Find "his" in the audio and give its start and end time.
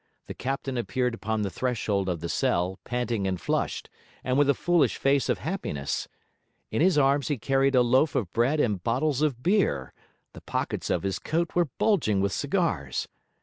6.81-6.97, 11.03-11.19